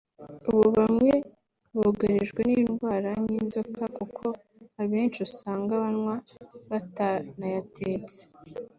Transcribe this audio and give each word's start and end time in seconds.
ubu 0.49 0.65
bamwe 0.77 1.13
bugarijwe 1.79 2.41
n’indwara 2.49 3.09
nk’inzoka 3.23 3.83
kuko 3.97 4.23
abenshi 4.81 5.19
usanga 5.27 5.73
banywa 5.83 6.15
batanayatetse” 6.69 8.19